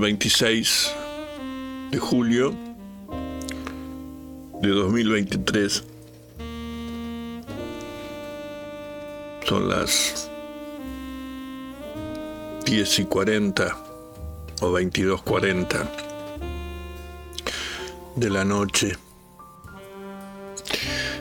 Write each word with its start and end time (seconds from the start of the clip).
26 0.00 0.94
de 1.90 1.98
julio 1.98 2.54
de 4.62 4.68
2023. 4.70 5.84
Son 9.46 9.68
las 9.68 10.30
10 12.64 12.98
y 12.98 13.04
40 13.04 13.76
o 14.62 14.72
22.40 14.72 15.86
de 18.16 18.30
la 18.30 18.44
noche. 18.46 18.96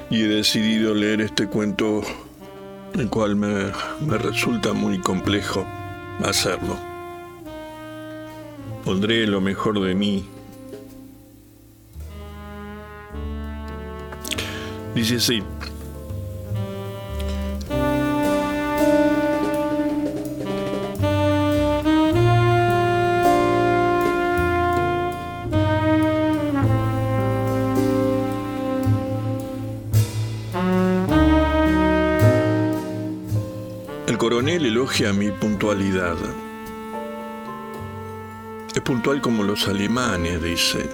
Y 0.10 0.24
he 0.24 0.28
decidido 0.28 0.94
leer 0.94 1.20
este 1.20 1.48
cuento, 1.48 2.02
el 2.94 3.10
cual 3.10 3.36
me, 3.36 3.74
me 4.08 4.18
resulta 4.18 4.72
muy 4.72 5.00
complejo 5.00 5.66
hacerlo. 6.24 6.89
Pondré 8.90 9.28
lo 9.28 9.40
mejor 9.40 9.80
de 9.82 9.94
mí. 9.94 10.26
Dice 14.96 15.18
así. 15.18 15.44
El 34.08 34.18
coronel 34.18 34.66
elogia 34.66 35.14
mi 35.14 35.30
puntualidad. 35.30 36.18
Es 38.80 38.84
puntual 38.86 39.20
como 39.20 39.44
los 39.44 39.68
alemanes, 39.68 40.42
dice. 40.42 40.90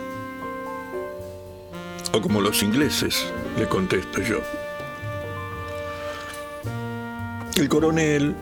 O 2.13 2.19
como 2.19 2.41
los 2.41 2.63
ingleses, 2.63 3.31
le 3.59 3.67
contesto 3.67 4.23
yo. 4.23 4.39
El 7.55 7.69
coronel 7.69 8.35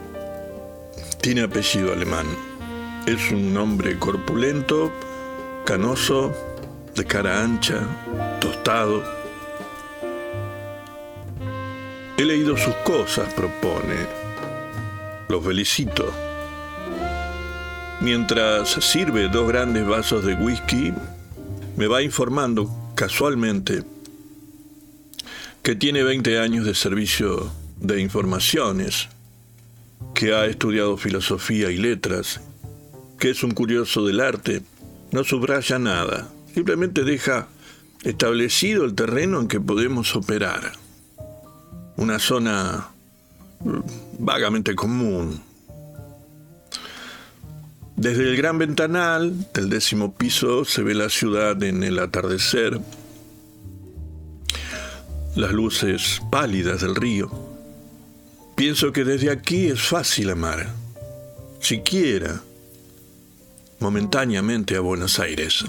tiene 1.19 1.41
apellido 1.41 1.91
alemán. 1.91 2.25
Es 3.05 3.31
un 3.31 3.57
hombre 3.57 3.99
corpulento, 3.99 4.93
canoso, 5.65 6.31
de 6.95 7.03
cara 7.03 7.43
ancha, 7.43 7.81
tostado. 8.39 9.03
He 12.17 12.23
leído 12.23 12.55
sus 12.55 12.75
cosas, 12.85 13.33
propone. 13.33 14.07
Los 15.27 15.43
felicito. 15.43 16.32
Mientras 18.03 18.69
sirve 18.83 19.29
dos 19.29 19.47
grandes 19.47 19.87
vasos 19.87 20.25
de 20.25 20.35
whisky, 20.35 20.93
me 21.77 21.87
va 21.87 22.01
informando 22.01 22.69
casualmente 22.95 23.85
que 25.61 25.73
tiene 25.77 26.03
20 26.03 26.37
años 26.37 26.65
de 26.65 26.75
servicio 26.75 27.49
de 27.77 28.01
informaciones, 28.01 29.07
que 30.13 30.35
ha 30.35 30.47
estudiado 30.47 30.97
filosofía 30.97 31.71
y 31.71 31.77
letras, 31.77 32.41
que 33.17 33.29
es 33.29 33.41
un 33.41 33.51
curioso 33.51 34.05
del 34.05 34.19
arte, 34.19 34.61
no 35.13 35.23
subraya 35.23 35.79
nada, 35.79 36.29
simplemente 36.53 37.05
deja 37.05 37.47
establecido 38.03 38.83
el 38.83 38.95
terreno 38.95 39.39
en 39.39 39.47
que 39.47 39.61
podemos 39.61 40.13
operar. 40.17 40.73
Una 41.95 42.19
zona 42.19 42.89
vagamente 44.19 44.75
común. 44.75 45.52
Desde 47.95 48.23
el 48.23 48.35
gran 48.35 48.57
ventanal 48.57 49.51
del 49.53 49.69
décimo 49.69 50.15
piso 50.15 50.65
se 50.65 50.81
ve 50.81 50.95
la 50.95 51.09
ciudad 51.09 51.61
en 51.63 51.83
el 51.83 51.99
atardecer, 51.99 52.79
las 55.35 55.51
luces 55.51 56.21
pálidas 56.31 56.81
del 56.81 56.95
río. 56.95 57.31
Pienso 58.55 58.91
que 58.91 59.03
desde 59.03 59.29
aquí 59.29 59.67
es 59.67 59.81
fácil 59.81 60.31
amar, 60.31 60.69
siquiera 61.59 62.41
momentáneamente 63.79 64.75
a 64.75 64.79
Buenos 64.79 65.19
Aires. 65.19 65.63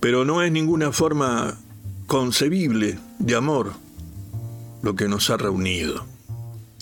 Pero 0.00 0.24
no 0.24 0.42
es 0.42 0.50
ninguna 0.50 0.92
forma 0.92 1.56
concebible 2.06 2.98
de 3.18 3.34
amor 3.36 3.72
lo 4.82 4.96
que 4.96 5.08
nos 5.08 5.30
ha 5.30 5.36
reunido. 5.36 6.06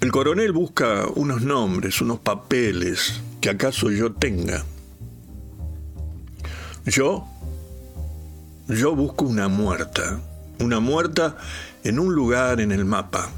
El 0.01 0.13
coronel 0.13 0.53
busca 0.53 1.07
unos 1.15 1.43
nombres, 1.43 2.01
unos 2.01 2.21
papeles 2.21 3.21
que 3.41 3.51
acaso 3.51 3.91
yo 3.91 4.13
tenga. 4.13 4.65
Yo, 6.85 7.27
yo 8.69 8.95
busco 8.95 9.25
una 9.25 9.49
muerta, 9.49 10.21
una 10.61 10.81
muerta 10.81 11.37
en 11.85 11.99
un 11.99 12.15
lugar 12.15 12.61
en 12.61 12.73
el 12.73 12.85
mapa. 12.85 13.31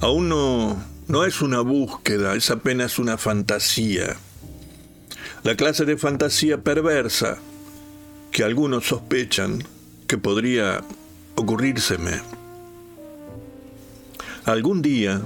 Aún 0.00 0.28
no, 0.28 0.76
no 1.08 1.24
es 1.24 1.42
una 1.42 1.60
búsqueda, 1.60 2.34
es 2.34 2.50
apenas 2.50 2.98
una 2.98 3.18
fantasía. 3.18 4.16
La 5.42 5.56
clase 5.56 5.84
de 5.84 5.96
fantasía 5.96 6.62
perversa 6.62 7.38
que 8.30 8.44
algunos 8.44 8.86
sospechan 8.86 9.64
que 10.06 10.18
podría 10.18 10.82
ocurrírseme. 11.34 12.20
Algún 14.44 14.82
día, 14.82 15.20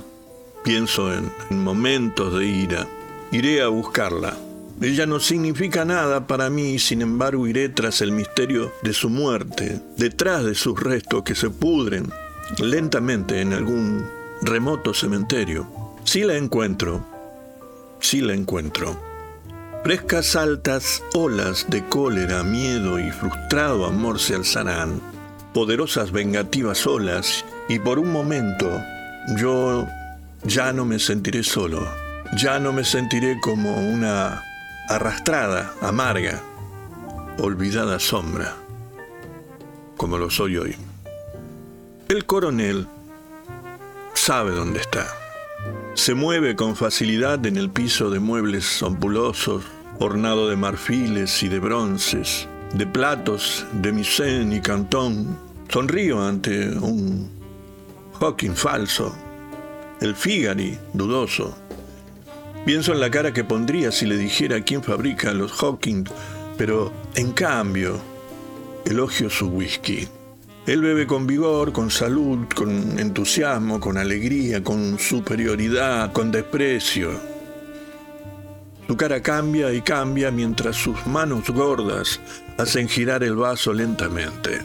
pienso 0.65 1.13
en, 1.13 1.33
en, 1.51 1.63
momentos 1.63 2.39
de 2.39 2.47
ira, 2.47 2.87
iré 3.35 3.63
a 3.63 3.69
buscarla. 3.69 4.37
Ella 4.81 5.07
no 5.07 5.19
significa 5.19 5.85
nada 5.85 6.27
para 6.29 6.51
mí, 6.51 6.79
sin 6.79 7.03
embargo 7.03 7.49
iré 7.49 7.69
tras 7.69 8.01
el 8.01 8.13
misterio 8.13 8.73
de 8.83 8.93
su 8.93 9.09
muerte, 9.09 9.81
detrás 9.97 10.45
de 10.45 10.55
sus 10.55 10.79
restos 10.79 11.25
que 11.25 11.35
se 11.35 11.51
pudren 11.51 12.13
lentamente 12.59 13.41
en 13.41 13.53
algún 13.53 14.05
remoto 14.43 14.95
cementerio. 14.95 15.67
Si 16.05 16.23
la 16.23 16.37
encuentro, 16.37 17.05
si 17.99 18.21
la 18.21 18.35
encuentro. 18.35 18.97
Frescas 19.83 20.37
altas 20.37 21.03
olas 21.15 21.67
de 21.69 21.85
cólera, 21.89 22.45
miedo 22.45 23.01
y 23.01 23.11
frustrado 23.11 23.85
amor 23.85 24.21
se 24.21 24.37
alzarán, 24.37 25.01
poderosas 25.53 26.13
vengativas 26.13 26.87
olas, 26.87 27.45
y 27.69 27.81
por 27.81 27.99
un 27.99 28.13
momento 28.13 28.81
yo 29.37 29.87
ya 30.45 30.73
no 30.73 30.85
me 30.85 30.99
sentiré 30.99 31.43
solo, 31.43 31.87
ya 32.33 32.59
no 32.59 32.73
me 32.73 32.85
sentiré 32.85 33.39
como 33.41 33.77
una 33.77 34.43
arrastrada, 34.89 35.73
amarga, 35.81 36.43
olvidada 37.39 37.99
sombra, 37.99 38.55
como 39.97 40.19
lo 40.19 40.31
soy 40.31 40.57
hoy. 40.57 40.77
El 42.09 42.27
coronel 42.27 42.87
sabe 44.15 44.53
dónde 44.53 44.81
está. 44.81 45.07
Se 45.95 46.15
mueve 46.15 46.57
con 46.57 46.77
facilidad 46.77 47.45
en 47.47 47.57
el 47.57 47.71
piso 47.71 48.11
de 48.11 48.19
muebles 48.19 48.83
ampulosos, 48.83 49.65
ornado 50.01 50.49
de 50.49 50.57
marfiles 50.57 51.43
y 51.43 51.49
de 51.49 51.61
bronces, 51.61 52.49
de 52.75 52.87
platos 52.87 53.65
de 53.73 53.93
misén 53.93 54.53
y 54.53 54.61
cantón. 54.61 55.39
Sonrío 55.69 56.23
ante 56.23 56.69
un 56.77 57.31
Hawking 58.21 58.55
falso, 58.55 59.15
el 60.01 60.15
Figari 60.15 60.79
dudoso. 60.93 61.57
Pienso 62.65 62.93
en 62.93 63.01
la 63.01 63.11
cara 63.11 63.33
que 63.33 63.45
pondría 63.45 63.93
si 63.93 64.07
le 64.07 64.17
dijera 64.17 64.63
quién 64.63 64.83
fabrica 64.83 65.35
los 65.35 65.53
Hawking, 65.53 66.05
pero 66.57 66.93
en 67.15 67.33
cambio 67.33 68.01
elogio 68.87 69.29
su 69.29 69.49
whisky. 69.49 70.09
Él 70.67 70.81
bebe 70.81 71.07
con 71.07 71.27
vigor, 71.27 71.73
con 71.73 71.91
salud, 71.91 72.47
con 72.55 72.99
entusiasmo, 72.99 73.79
con 73.81 73.99
alegría, 73.99 74.63
con 74.63 74.99
superioridad, 74.99 76.11
con 76.13 76.33
desprecio. 76.33 77.21
Su 78.87 78.97
cara 78.97 79.21
cambia 79.21 79.71
y 79.73 79.83
cambia 79.83 80.31
mientras 80.31 80.77
sus 80.77 81.07
manos 81.07 81.51
gordas 81.51 82.19
hacen 82.57 82.89
girar 82.89 83.23
el 83.25 83.37
vaso 83.37 83.75
lentamente. 83.75 84.63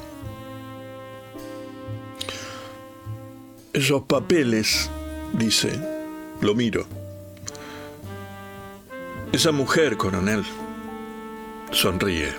Esos 3.74 4.04
papeles, 4.04 4.90
dice, 5.34 5.80
lo 6.42 6.56
miro. 6.56 6.99
Esa 9.32 9.52
mujer, 9.52 9.96
coronel, 9.96 10.44
sonríe. 11.72 12.34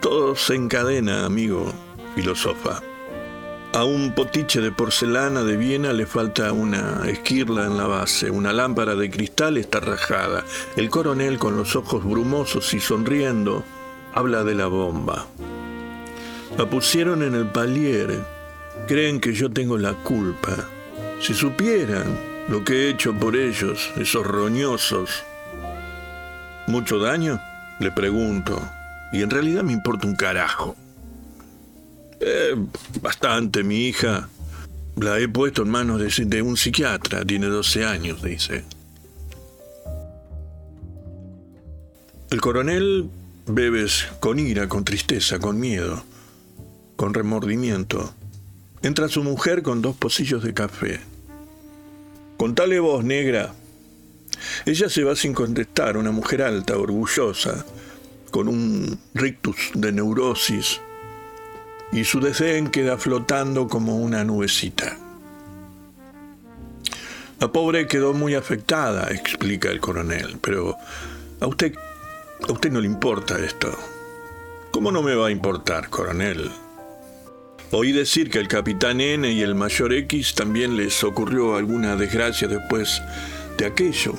Todo 0.00 0.36
se 0.36 0.54
encadena, 0.54 1.24
amigo, 1.24 1.72
filosofa. 2.14 2.80
A 3.74 3.82
un 3.82 4.14
potiche 4.14 4.60
de 4.60 4.70
porcelana 4.70 5.42
de 5.42 5.56
Viena 5.56 5.92
le 5.92 6.06
falta 6.06 6.52
una 6.52 7.02
esquirla 7.08 7.66
en 7.66 7.76
la 7.76 7.88
base, 7.88 8.30
una 8.30 8.52
lámpara 8.52 8.94
de 8.94 9.10
cristal 9.10 9.56
está 9.56 9.80
rajada. 9.80 10.44
El 10.76 10.90
coronel, 10.90 11.36
con 11.40 11.56
los 11.56 11.74
ojos 11.74 12.04
brumosos 12.04 12.72
y 12.72 12.78
sonriendo, 12.78 13.64
habla 14.14 14.44
de 14.44 14.54
la 14.54 14.68
bomba. 14.68 15.26
La 16.56 16.70
pusieron 16.70 17.24
en 17.24 17.34
el 17.34 17.46
palier. 17.46 18.24
Creen 18.86 19.20
que 19.20 19.32
yo 19.32 19.50
tengo 19.50 19.76
la 19.76 19.94
culpa. 19.94 20.68
Si 21.20 21.34
supieran 21.34 22.29
lo 22.48 22.64
que 22.64 22.72
he 22.72 22.90
hecho 22.90 23.14
por 23.14 23.36
ellos, 23.36 23.90
esos 23.96 24.26
roñosos. 24.26 25.24
¿Mucho 26.66 26.98
daño? 26.98 27.40
Le 27.78 27.90
pregunto. 27.90 28.60
Y 29.12 29.22
en 29.22 29.30
realidad 29.30 29.62
me 29.62 29.72
importa 29.72 30.06
un 30.06 30.16
carajo. 30.16 30.76
Eh, 32.20 32.54
bastante, 33.00 33.62
mi 33.64 33.86
hija. 33.86 34.28
La 34.96 35.18
he 35.18 35.28
puesto 35.28 35.62
en 35.62 35.70
manos 35.70 36.00
de, 36.00 36.24
de 36.26 36.42
un 36.42 36.56
psiquiatra. 36.56 37.24
Tiene 37.24 37.46
12 37.46 37.84
años, 37.84 38.22
dice. 38.22 38.64
El 42.30 42.40
coronel 42.40 43.10
bebes 43.46 44.06
con 44.20 44.38
ira, 44.38 44.68
con 44.68 44.84
tristeza, 44.84 45.38
con 45.38 45.58
miedo, 45.58 46.04
con 46.96 47.14
remordimiento. 47.14 48.14
Entra 48.82 49.08
su 49.08 49.22
mujer 49.22 49.62
con 49.62 49.82
dos 49.82 49.96
pocillos 49.96 50.42
de 50.42 50.54
café. 50.54 51.00
Contale 52.40 52.80
vos, 52.80 53.04
negra. 53.04 53.52
Ella 54.64 54.88
se 54.88 55.04
va 55.04 55.14
sin 55.14 55.34
contestar, 55.34 55.98
una 55.98 56.10
mujer 56.10 56.40
alta, 56.40 56.78
orgullosa, 56.78 57.66
con 58.30 58.48
un 58.48 58.98
rictus 59.12 59.56
de 59.74 59.92
neurosis, 59.92 60.80
y 61.92 62.02
su 62.04 62.18
desdén 62.18 62.70
queda 62.70 62.96
flotando 62.96 63.68
como 63.68 63.98
una 63.98 64.24
nubecita. 64.24 64.96
La 67.40 67.52
pobre 67.52 67.86
quedó 67.86 68.14
muy 68.14 68.34
afectada, 68.34 69.08
explica 69.10 69.68
el 69.68 69.80
coronel, 69.80 70.38
pero 70.40 70.76
a 71.40 71.46
usted 71.46 71.74
a 72.48 72.52
usted 72.52 72.72
no 72.72 72.80
le 72.80 72.86
importa 72.86 73.38
esto. 73.38 73.70
¿Cómo 74.70 74.90
no 74.90 75.02
me 75.02 75.14
va 75.14 75.26
a 75.26 75.30
importar, 75.30 75.90
coronel? 75.90 76.50
Oí 77.72 77.92
decir 77.92 78.30
que 78.30 78.38
el 78.40 78.48
capitán 78.48 79.00
N 79.00 79.30
y 79.30 79.42
el 79.42 79.54
mayor 79.54 79.92
X 79.92 80.34
también 80.34 80.76
les 80.76 81.04
ocurrió 81.04 81.54
alguna 81.54 81.94
desgracia 81.94 82.48
después 82.48 83.00
de 83.58 83.66
aquello. 83.66 84.14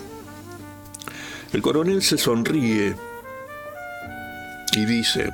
El 1.51 1.61
coronel 1.61 2.01
se 2.01 2.17
sonríe 2.17 2.95
y 4.73 4.85
dice, 4.85 5.33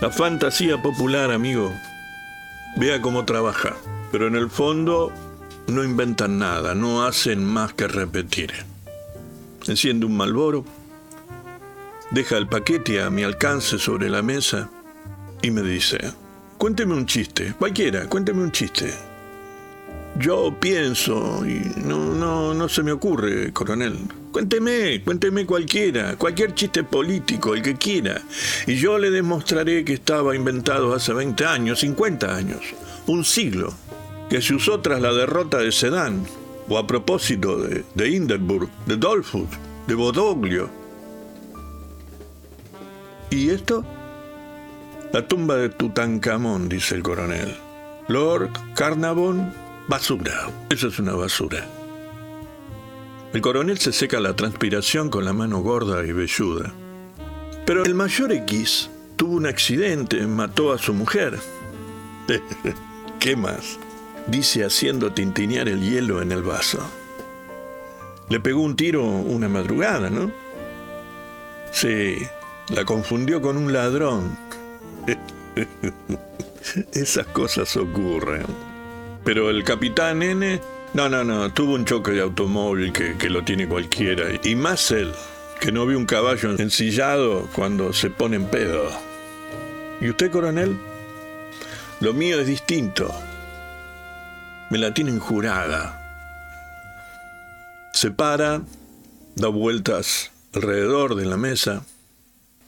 la 0.00 0.10
fantasía 0.10 0.82
popular, 0.82 1.30
amigo, 1.30 1.72
vea 2.76 3.00
cómo 3.00 3.24
trabaja, 3.24 3.76
pero 4.10 4.26
en 4.26 4.34
el 4.34 4.50
fondo 4.50 5.12
no 5.68 5.84
inventan 5.84 6.40
nada, 6.40 6.74
no 6.74 7.04
hacen 7.04 7.44
más 7.44 7.74
que 7.74 7.86
repetir. 7.86 8.52
Enciende 9.68 10.06
un 10.06 10.16
malboro, 10.16 10.64
deja 12.10 12.38
el 12.38 12.48
paquete 12.48 13.00
a 13.00 13.08
mi 13.08 13.22
alcance 13.22 13.78
sobre 13.78 14.10
la 14.10 14.22
mesa 14.22 14.68
y 15.42 15.50
me 15.50 15.62
dice, 15.62 15.98
cuénteme 16.58 16.94
un 16.94 17.06
chiste, 17.06 17.54
cualquiera, 17.58 18.06
cuénteme 18.08 18.42
un 18.42 18.52
chiste. 18.52 18.92
Yo 20.18 20.54
pienso 20.58 21.44
y 21.46 21.60
no, 21.84 22.14
no, 22.14 22.54
no 22.54 22.68
se 22.70 22.82
me 22.82 22.92
ocurre, 22.92 23.52
coronel. 23.52 23.98
Cuénteme, 24.32 25.02
cuénteme 25.02 25.44
cualquiera, 25.44 26.16
cualquier 26.16 26.54
chiste 26.54 26.84
político, 26.84 27.54
el 27.54 27.62
que 27.62 27.76
quiera. 27.76 28.22
Y 28.66 28.76
yo 28.76 28.98
le 28.98 29.10
demostraré 29.10 29.84
que 29.84 29.92
estaba 29.92 30.34
inventado 30.34 30.94
hace 30.94 31.12
20 31.12 31.44
años, 31.44 31.80
50 31.80 32.34
años, 32.34 32.60
un 33.06 33.24
siglo, 33.24 33.74
que 34.30 34.40
se 34.40 34.54
usó 34.54 34.80
tras 34.80 35.02
la 35.02 35.12
derrota 35.12 35.58
de 35.58 35.70
Sedán, 35.70 36.24
o 36.68 36.78
a 36.78 36.86
propósito 36.86 37.58
de, 37.58 37.84
de 37.94 38.08
Hindenburg, 38.08 38.70
de 38.86 38.96
Dollfuss, 38.96 39.48
de 39.86 39.94
Bodoglio. 39.94 40.70
¿Y 43.30 43.50
esto? 43.50 43.84
La 45.12 45.26
tumba 45.26 45.56
de 45.56 45.68
Tutankamón, 45.68 46.68
dice 46.68 46.94
el 46.94 47.02
coronel. 47.02 47.56
Lord 48.08 48.50
Carnavon, 48.74 49.52
basura. 49.88 50.50
Eso 50.70 50.88
es 50.88 50.98
una 50.98 51.14
basura. 51.14 51.66
El 53.32 53.40
coronel 53.40 53.78
se 53.78 53.92
seca 53.92 54.20
la 54.20 54.36
transpiración 54.36 55.10
con 55.10 55.24
la 55.24 55.32
mano 55.32 55.60
gorda 55.60 56.04
y 56.06 56.12
velluda. 56.12 56.72
Pero 57.64 57.84
el 57.84 57.94
mayor 57.94 58.32
X 58.32 58.90
tuvo 59.16 59.36
un 59.36 59.46
accidente, 59.46 60.26
mató 60.26 60.72
a 60.72 60.78
su 60.78 60.92
mujer. 60.92 61.38
¿Qué 63.20 63.36
más? 63.36 63.78
dice 64.26 64.64
haciendo 64.64 65.12
tintinear 65.12 65.68
el 65.68 65.80
hielo 65.80 66.20
en 66.22 66.32
el 66.32 66.42
vaso. 66.42 66.80
Le 68.28 68.40
pegó 68.40 68.60
un 68.60 68.76
tiro 68.76 69.04
una 69.04 69.48
madrugada, 69.48 70.10
¿no? 70.10 70.32
Sí, 71.70 72.16
la 72.68 72.84
confundió 72.84 73.40
con 73.40 73.56
un 73.56 73.72
ladrón. 73.72 74.36
Esas 76.92 77.26
cosas 77.28 77.76
ocurren. 77.76 78.46
Pero 79.24 79.50
el 79.50 79.64
capitán 79.64 80.22
N, 80.22 80.60
no, 80.94 81.08
no, 81.08 81.24
no, 81.24 81.52
tuvo 81.52 81.74
un 81.74 81.84
choque 81.84 82.12
de 82.12 82.20
automóvil 82.20 82.92
que, 82.92 83.28
lo 83.28 83.42
tiene 83.44 83.66
cualquiera. 83.66 84.26
Y 84.42 84.54
más 84.54 84.90
él, 84.90 85.12
que 85.60 85.72
no 85.72 85.86
vio 85.86 85.98
un 85.98 86.06
caballo 86.06 86.56
ensillado 86.58 87.48
cuando 87.54 87.92
se 87.92 88.10
pone 88.10 88.36
en 88.36 88.46
pedo. 88.46 88.88
¿Y 90.00 90.10
usted, 90.10 90.30
coronel? 90.30 90.76
Lo 92.00 92.12
mío 92.12 92.40
es 92.40 92.46
distinto. 92.46 93.12
Me 94.70 94.78
la 94.78 94.92
tienen 94.92 95.18
jurada. 95.18 96.02
Se 97.92 98.10
para, 98.10 98.62
da 99.34 99.48
vueltas 99.48 100.30
alrededor 100.54 101.14
de 101.14 101.24
la 101.24 101.36
mesa. 101.36 101.82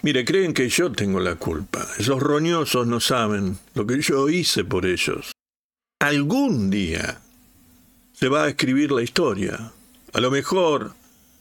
Mire, 0.02 0.24
creen 0.24 0.54
que 0.54 0.68
yo 0.68 0.92
tengo 0.92 1.20
la 1.20 1.34
culpa. 1.34 1.86
Esos 1.98 2.22
roñosos 2.22 2.86
no 2.86 3.00
saben 3.00 3.58
lo 3.74 3.86
que 3.86 4.00
yo 4.00 4.28
hice 4.28 4.64
por 4.64 4.86
ellos. 4.86 5.32
Algún 6.00 6.70
día 6.70 7.20
se 8.12 8.28
va 8.28 8.44
a 8.44 8.48
escribir 8.48 8.92
la 8.92 9.02
historia. 9.02 9.72
A 10.12 10.20
lo 10.20 10.30
mejor 10.30 10.94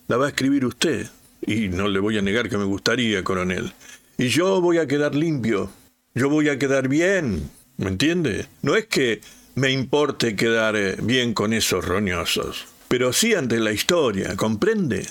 la 0.08 0.18
va 0.18 0.26
a 0.26 0.30
escribir 0.30 0.66
usted. 0.66 1.08
Y 1.46 1.70
no 1.70 1.88
le 1.88 2.00
voy 2.00 2.18
a 2.18 2.22
negar 2.22 2.50
que 2.50 2.58
me 2.58 2.64
gustaría, 2.64 3.24
coronel. 3.24 3.74
Y 4.18 4.30
yo 4.30 4.60
voy 4.60 4.80
a 4.80 4.88
quedar 4.88 5.14
limpio. 5.14 5.70
Yo 6.16 6.30
voy 6.30 6.50
a 6.50 6.58
quedar 6.58 6.88
bien. 6.88 7.50
¿Me 7.78 7.90
entiende? 7.90 8.48
No 8.64 8.76
es 8.76 8.88
que 8.88 9.22
me 9.58 9.72
importe 9.72 10.36
quedar 10.36 10.76
eh, 10.76 10.98
bien 11.02 11.34
con 11.34 11.52
esos 11.52 11.84
roñosos, 11.84 12.66
pero 12.88 13.12
sí 13.12 13.34
ante 13.34 13.60
la 13.60 13.72
historia, 13.72 14.36
¿comprende? 14.36 15.08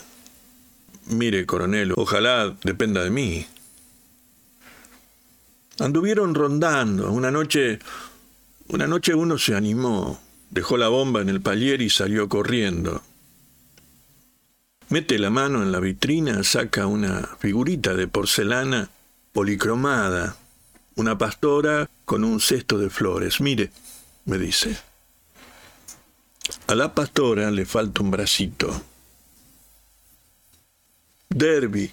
Mire, 1.07 1.47
coronel, 1.47 1.93
ojalá 1.97 2.57
dependa 2.65 3.05
de 3.05 3.11
mí. 3.11 3.47
Anduvieron 5.79 6.35
rondando. 6.35 7.13
Una 7.13 7.31
noche, 7.31 7.79
una 8.69 8.87
noche 8.87 9.15
uno 9.15 9.39
se 9.39 9.55
animó, 9.55 10.21
dejó 10.51 10.77
la 10.77 10.89
bomba 10.89 11.21
en 11.21 11.29
el 11.29 11.41
palier 11.41 11.81
y 11.81 11.91
salió 11.91 12.29
corriendo. 12.29 13.03
Mete 14.89 15.19
la 15.19 15.31
mano 15.31 15.63
en 15.63 15.73
la 15.73 15.81
vitrina, 15.81 16.43
saca 16.45 16.87
una 16.87 17.29
figurita 17.39 17.95
de 17.95 18.09
porcelana 18.09 18.89
policromada, 19.33 20.37
una 20.95 21.19
pastora 21.19 21.91
con 22.05 22.25
un 22.25 22.41
cesto 22.41 22.79
de 22.79 22.89
flores. 22.89 23.41
Mire, 23.41 23.71
me 24.25 24.39
dice. 24.39 24.77
A 26.69 26.75
la 26.75 26.95
pastora 26.95 27.51
le 27.51 27.67
falta 27.67 28.03
un 28.03 28.11
bracito. 28.11 28.83
Derby. 31.29 31.91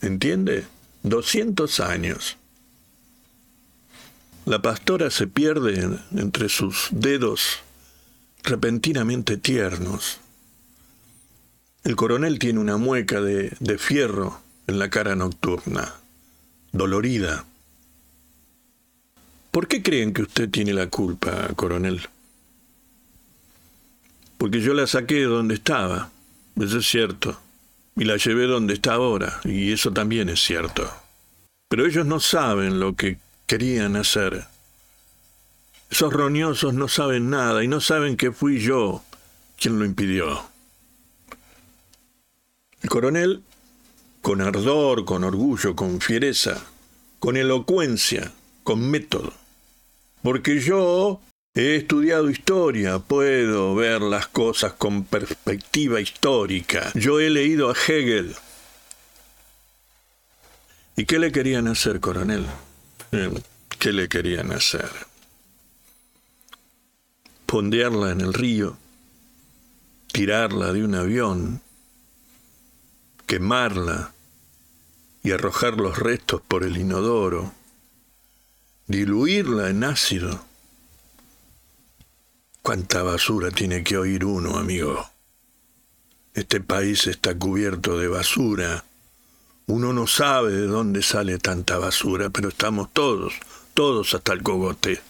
¿Entiende? 0.00 0.66
200 1.02 1.80
años. 1.80 2.36
La 4.46 4.60
pastora 4.60 5.10
se 5.10 5.26
pierde 5.26 5.88
entre 6.16 6.48
sus 6.48 6.88
dedos 6.90 7.60
repentinamente 8.42 9.36
tiernos. 9.36 10.18
El 11.82 11.96
coronel 11.96 12.38
tiene 12.38 12.60
una 12.60 12.76
mueca 12.76 13.20
de, 13.20 13.56
de 13.60 13.78
fierro 13.78 14.40
en 14.66 14.78
la 14.78 14.90
cara 14.90 15.16
nocturna, 15.16 15.94
dolorida. 16.72 17.44
¿Por 19.50 19.68
qué 19.68 19.82
creen 19.82 20.12
que 20.12 20.22
usted 20.22 20.50
tiene 20.50 20.72
la 20.74 20.88
culpa, 20.88 21.48
coronel? 21.54 22.08
Porque 24.36 24.60
yo 24.60 24.74
la 24.74 24.86
saqué 24.86 25.14
de 25.14 25.24
donde 25.24 25.54
estaba, 25.54 26.10
eso 26.56 26.78
es 26.78 26.86
cierto, 26.86 27.38
y 27.96 28.04
la 28.04 28.16
llevé 28.16 28.46
donde 28.46 28.74
está 28.74 28.94
ahora, 28.94 29.40
y 29.44 29.72
eso 29.72 29.92
también 29.92 30.28
es 30.28 30.40
cierto. 30.42 30.90
Pero 31.68 31.86
ellos 31.86 32.06
no 32.06 32.20
saben 32.20 32.80
lo 32.80 32.94
que 32.94 33.18
querían 33.46 33.96
hacer. 33.96 34.46
Esos 35.90 36.12
roñosos 36.12 36.74
no 36.74 36.88
saben 36.88 37.30
nada 37.30 37.62
y 37.62 37.68
no 37.68 37.80
saben 37.80 38.16
que 38.16 38.32
fui 38.32 38.58
yo 38.60 39.02
quien 39.58 39.78
lo 39.78 39.84
impidió. 39.84 40.42
El 42.82 42.90
coronel, 42.90 43.42
con 44.20 44.40
ardor, 44.40 45.04
con 45.04 45.24
orgullo, 45.24 45.76
con 45.76 46.00
fiereza, 46.00 46.62
con 47.18 47.36
elocuencia, 47.36 48.32
con 48.62 48.90
método, 48.90 49.32
porque 50.22 50.60
yo 50.60 51.20
he 51.54 51.76
estudiado 51.76 52.30
historia, 52.30 52.98
puedo 52.98 53.76
ver 53.76 54.02
las 54.02 54.26
cosas 54.26 54.72
con 54.72 55.04
perspectiva 55.04 56.00
histórica. 56.00 56.90
Yo 56.94 57.20
he 57.20 57.30
leído 57.30 57.70
a 57.70 57.74
Hegel. 57.74 58.34
¿Y 60.96 61.06
qué 61.06 61.18
le 61.20 61.30
querían 61.30 61.68
hacer, 61.68 62.00
coronel? 62.00 62.44
Eh, 63.12 63.30
¿Qué 63.78 63.92
le 63.92 64.08
querían 64.08 64.50
hacer? 64.50 64.90
Pondearla 67.46 68.10
en 68.10 68.20
el 68.20 68.32
río, 68.32 68.76
tirarla 70.10 70.72
de 70.72 70.84
un 70.84 70.94
avión, 70.96 71.60
quemarla 73.26 74.12
y 75.22 75.30
arrojar 75.30 75.74
los 75.74 75.98
restos 75.98 76.40
por 76.40 76.64
el 76.64 76.76
inodoro, 76.76 77.52
diluirla 78.88 79.70
en 79.70 79.84
ácido. 79.84 80.53
¿Cuánta 82.64 83.02
basura 83.02 83.50
tiene 83.50 83.84
que 83.84 83.98
oír 83.98 84.24
uno, 84.24 84.56
amigo? 84.56 85.04
Este 86.32 86.62
país 86.62 87.06
está 87.06 87.38
cubierto 87.38 87.98
de 87.98 88.08
basura. 88.08 88.86
Uno 89.66 89.92
no 89.92 90.06
sabe 90.06 90.52
de 90.52 90.66
dónde 90.66 91.02
sale 91.02 91.36
tanta 91.36 91.76
basura, 91.76 92.30
pero 92.30 92.48
estamos 92.48 92.88
todos, 92.90 93.34
todos 93.74 94.14
hasta 94.14 94.32
el 94.32 94.42
cogote. 94.42 95.02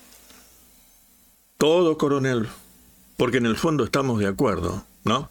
Todo, 1.57 1.97
coronel, 1.97 2.49
porque 3.17 3.37
en 3.37 3.47
el 3.47 3.57
fondo 3.57 3.85
estamos 3.85 4.19
de 4.19 4.27
acuerdo, 4.27 4.85
¿no? 5.05 5.31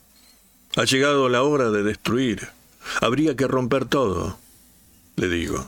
Ha 0.77 0.85
llegado 0.85 1.27
la 1.27 1.43
hora 1.43 1.71
de 1.71 1.83
destruir. 1.83 2.47
Habría 3.01 3.35
que 3.35 3.47
romper 3.47 3.83
todo, 3.83 4.37
le 5.17 5.27
digo. 5.27 5.67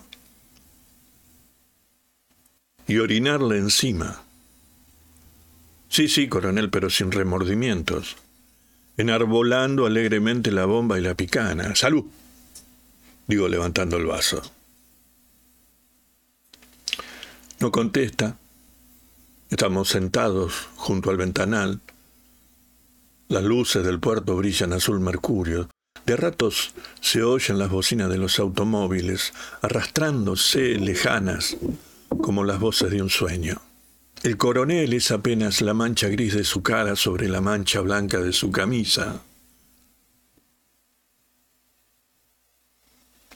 Y 2.87 2.99
orinarle 2.99 3.57
encima. 3.57 4.24
Sí, 5.95 6.09
sí, 6.09 6.27
coronel, 6.27 6.69
pero 6.69 6.89
sin 6.89 7.09
remordimientos. 7.09 8.17
Enarbolando 8.97 9.85
alegremente 9.85 10.51
la 10.51 10.65
bomba 10.65 10.99
y 10.99 11.01
la 11.01 11.15
picana. 11.15 11.73
¡Salud! 11.73 12.03
Digo 13.27 13.47
levantando 13.47 13.95
el 13.95 14.05
vaso. 14.05 14.41
No 17.61 17.71
contesta. 17.71 18.37
Estamos 19.49 19.87
sentados 19.87 20.67
junto 20.75 21.11
al 21.11 21.15
ventanal. 21.15 21.79
Las 23.29 23.45
luces 23.45 23.85
del 23.85 24.01
puerto 24.01 24.35
brillan 24.35 24.73
azul 24.73 24.99
mercurio. 24.99 25.69
De 26.05 26.17
ratos 26.17 26.73
se 26.99 27.23
oyen 27.23 27.57
las 27.57 27.69
bocinas 27.69 28.09
de 28.09 28.17
los 28.17 28.37
automóviles, 28.39 29.31
arrastrándose 29.61 30.77
lejanas 30.77 31.55
como 32.09 32.43
las 32.43 32.59
voces 32.59 32.91
de 32.91 33.01
un 33.01 33.09
sueño. 33.09 33.61
El 34.25 34.37
coronel 34.37 34.93
es 34.93 35.11
apenas 35.11 35.61
la 35.61 35.75
mancha 35.75 36.07
gris 36.07 36.33
de 36.33 36.43
su 36.43 36.63
cara 36.63 36.95
sobre 36.95 37.29
la 37.29 37.41
mancha 37.41 37.79
blanca 37.81 38.19
de 38.19 38.33
su 38.33 38.51
camisa. 38.51 39.21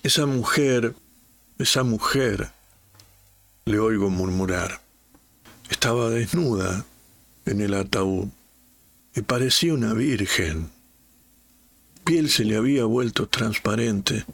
Esa 0.02 0.26
mujer, 0.26 0.96
esa 1.60 1.84
mujer, 1.84 2.50
le 3.66 3.78
oigo 3.78 4.10
murmurar. 4.10 4.82
Estaba 5.70 6.10
desnuda 6.10 6.84
en 7.46 7.62
el 7.62 7.76
ataúd 7.76 8.30
y 9.14 9.22
parecía 9.22 9.76
una 9.76 9.94
virgen. 9.94 10.72
Piel 12.04 12.32
se 12.32 12.46
le 12.46 12.56
había 12.56 12.86
vuelto 12.86 13.28
transparente. 13.28 14.26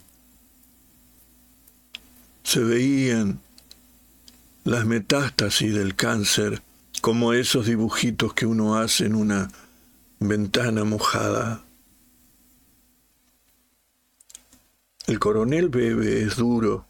Se 2.44 2.62
veían 2.62 3.42
las 4.66 4.84
metástasis 4.84 5.76
del 5.76 5.96
cáncer 5.96 6.62
como 7.00 7.34
esos 7.34 7.68
dibujitos 7.68 8.34
que 8.34 8.48
uno 8.48 8.78
hace 8.78 9.06
en 9.06 9.14
una 9.14 9.52
ventana 10.20 10.84
mojada. 10.84 11.64
El 15.06 15.20
coronel 15.20 15.70
bebe 15.70 16.24
es 16.24 16.36
duro, 16.36 16.88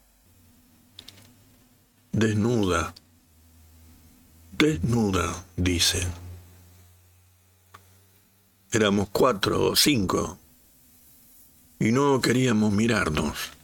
desnuda, 2.12 2.94
desnuda, 4.52 5.44
dice. 5.56 6.00
Éramos 8.72 9.10
cuatro 9.12 9.72
o 9.72 9.76
cinco 9.76 10.38
y 11.78 11.92
no 11.92 12.22
queríamos 12.22 12.72
mirarnos. 12.72 13.55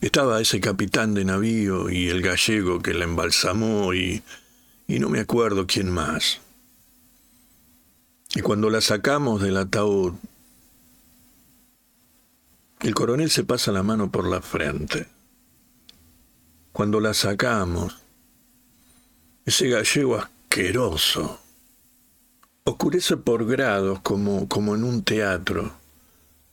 Estaba 0.00 0.40
ese 0.40 0.60
capitán 0.60 1.14
de 1.14 1.24
navío 1.24 1.90
y 1.90 2.08
el 2.08 2.22
gallego 2.22 2.80
que 2.80 2.94
la 2.94 3.04
embalsamó 3.04 3.94
y, 3.94 4.22
y 4.86 4.98
no 5.00 5.08
me 5.08 5.20
acuerdo 5.20 5.66
quién 5.66 5.90
más. 5.90 6.40
Y 8.34 8.40
cuando 8.40 8.70
la 8.70 8.80
sacamos 8.80 9.42
del 9.42 9.56
ataúd, 9.56 10.14
el 12.80 12.94
coronel 12.94 13.30
se 13.30 13.42
pasa 13.42 13.72
la 13.72 13.82
mano 13.82 14.12
por 14.12 14.28
la 14.28 14.40
frente. 14.40 15.08
Cuando 16.72 17.00
la 17.00 17.12
sacamos, 17.12 17.96
ese 19.44 19.68
gallego 19.68 20.16
asqueroso 20.16 21.40
oscurece 22.64 23.16
por 23.16 23.46
grados 23.46 24.00
como, 24.00 24.46
como 24.46 24.76
en 24.76 24.84
un 24.84 25.02
teatro. 25.02 25.72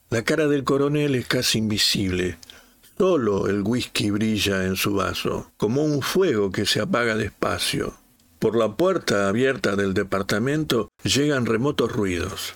La 0.09 0.23
cara 0.23 0.47
del 0.47 0.63
coronel 0.63 1.13
es 1.15 1.27
casi 1.27 1.59
invisible. 1.59 2.37
Solo 2.97 3.47
el 3.47 3.61
whisky 3.61 4.09
brilla 4.09 4.65
en 4.65 4.75
su 4.75 4.93
vaso, 4.93 5.51
como 5.57 5.83
un 5.83 6.01
fuego 6.01 6.51
que 6.51 6.65
se 6.65 6.79
apaga 6.79 7.15
despacio. 7.15 7.93
Por 8.39 8.55
la 8.55 8.75
puerta 8.75 9.27
abierta 9.27 9.75
del 9.75 9.93
departamento 9.93 10.89
llegan 11.03 11.45
remotos 11.45 11.91
ruidos. 11.91 12.53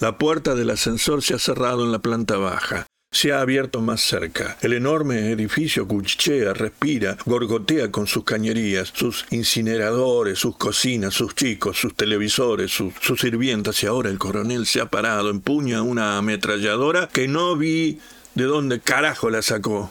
La 0.00 0.18
puerta 0.18 0.54
del 0.54 0.70
ascensor 0.70 1.22
se 1.22 1.34
ha 1.34 1.38
cerrado 1.38 1.84
en 1.84 1.92
la 1.92 2.00
planta 2.00 2.36
baja 2.36 2.86
se 3.10 3.32
ha 3.32 3.40
abierto 3.40 3.80
más 3.80 4.02
cerca. 4.02 4.58
El 4.60 4.74
enorme 4.74 5.30
edificio 5.30 5.88
cuchichea, 5.88 6.52
respira, 6.52 7.16
gorgotea 7.24 7.90
con 7.90 8.06
sus 8.06 8.24
cañerías, 8.24 8.92
sus 8.94 9.24
incineradores, 9.30 10.38
sus 10.38 10.56
cocinas, 10.56 11.14
sus 11.14 11.34
chicos, 11.34 11.78
sus 11.78 11.94
televisores, 11.94 12.70
sus, 12.70 12.92
sus 13.00 13.20
sirvientas. 13.20 13.82
Y 13.82 13.86
ahora 13.86 14.10
el 14.10 14.18
coronel 14.18 14.66
se 14.66 14.80
ha 14.80 14.86
parado, 14.86 15.30
empuña 15.30 15.82
una 15.82 16.18
ametralladora 16.18 17.08
que 17.08 17.28
no 17.28 17.56
vi 17.56 17.98
de 18.34 18.44
dónde 18.44 18.80
carajo 18.80 19.30
la 19.30 19.42
sacó 19.42 19.90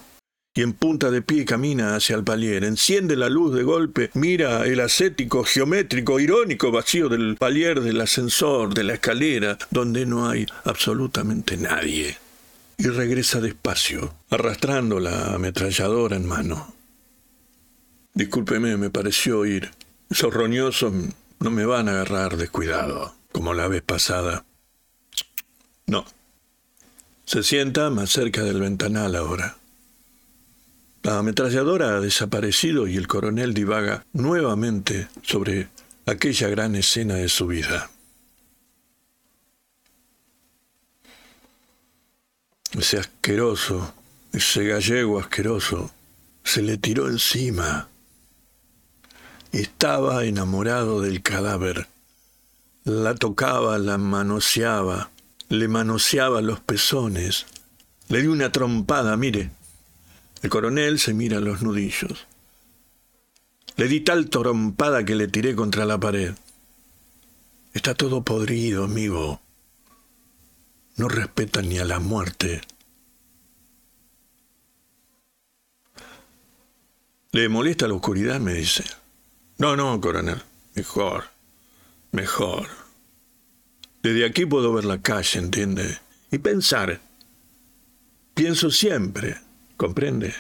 y 0.54 0.62
en 0.62 0.74
punta 0.74 1.12
de 1.12 1.22
pie 1.22 1.46
camina 1.46 1.96
hacia 1.96 2.16
el 2.16 2.24
palier. 2.24 2.64
Enciende 2.64 3.16
la 3.16 3.30
luz 3.30 3.54
de 3.54 3.62
golpe, 3.62 4.10
mira 4.16 4.66
el 4.66 4.80
ascético, 4.80 5.44
geométrico, 5.44 6.20
irónico 6.20 6.72
vacío 6.72 7.10
del 7.10 7.36
palier, 7.38 7.82
del 7.82 8.02
ascensor, 8.02 8.74
de 8.74 8.84
la 8.84 8.96
escalera, 8.96 9.58
donde 9.70 10.08
no 10.08 10.28
hay 10.28 10.48
absolutamente 10.66 11.58
nadie 11.58 12.18
y 12.78 12.88
regresa 12.88 13.42
despacio, 13.42 14.14
arrastrando 14.30 15.00
la 15.00 15.34
ametralladora 15.34 16.16
en 16.16 16.28
mano. 16.28 16.74
Discúlpeme, 18.14 18.78
me 18.78 18.90
pareció 18.90 19.40
oír. 19.40 19.72
Esos 20.10 20.34
roñosos 20.34 20.94
no 21.40 21.52
me 21.52 21.66
van 21.66 21.90
a 21.90 21.92
agarrar 21.92 22.38
descuidado, 22.38 23.16
como 23.32 23.54
la 23.54 23.68
vez 23.68 23.82
pasada. 23.82 24.46
No. 25.88 26.06
Se 27.28 27.44
sienta 27.44 27.92
más 27.92 28.10
cerca 28.10 28.42
del 28.42 28.60
ventanal 28.62 29.16
ahora. 29.16 29.58
La 31.04 31.20
ametralladora 31.20 31.98
ha 31.98 32.00
desaparecido 32.00 32.88
y 32.88 32.98
el 32.98 33.08
coronel 33.08 33.54
divaga 33.54 34.04
nuevamente 34.14 35.10
sobre 35.22 35.70
aquella 36.08 36.48
gran 36.48 36.76
escena 36.76 37.14
de 37.14 37.30
su 37.30 37.46
vida. 37.46 37.92
ese 42.78 43.00
asqueroso, 43.00 43.94
ese 44.32 44.66
gallego 44.66 45.20
asqueroso, 45.20 45.92
se 46.44 46.62
le 46.62 46.78
tiró 46.78 47.08
encima. 47.10 47.90
Estaba 49.52 50.26
enamorado 50.26 51.02
del 51.02 51.22
cadáver. 51.22 51.88
La 52.84 53.16
tocaba, 53.16 53.78
la 53.80 53.98
manoseaba, 53.98 55.10
le 55.50 55.68
manoseaba 55.68 56.42
los 56.42 56.60
pezones. 56.60 57.46
Le 58.10 58.22
dio 58.22 58.32
una 58.32 58.52
trompada, 58.52 59.16
mire. 59.18 59.52
El 60.42 60.50
coronel 60.50 61.00
se 61.00 61.14
mira 61.14 61.40
los 61.40 61.62
nudillos. 61.62 62.28
Le 63.76 63.88
di 63.88 64.02
tal 64.02 64.30
trompada 64.30 65.04
que 65.04 65.16
le 65.16 65.28
tiré 65.28 65.56
contra 65.56 65.86
la 65.86 66.00
pared. 66.00 66.34
Está 67.74 67.94
todo 67.96 68.24
podrido, 68.24 68.84
amigo 68.84 69.42
no 70.98 71.08
respetan 71.08 71.70
ni 71.70 71.78
a 71.78 71.86
la 71.86 72.00
muerte. 72.00 72.62
¿Le 77.32 77.50
molesta 77.50 77.88
la 77.88 77.94
oscuridad? 77.94 78.40
me 78.40 78.54
dice. 78.54 78.84
No, 79.60 79.76
no, 79.76 80.02
coronel. 80.02 80.42
Mejor. 80.74 81.26
Mejor. 82.12 82.68
Desde 84.04 84.26
aquí 84.26 84.46
puedo 84.46 84.74
ver 84.74 84.86
la 84.86 85.02
calle, 85.02 85.40
¿entiende? 85.40 86.00
Y 86.32 86.38
pensar. 86.38 87.02
Pienso 88.34 88.70
siempre, 88.70 89.38
¿comprende? 89.76 90.34